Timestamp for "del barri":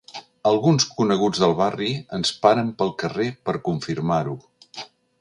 1.43-1.91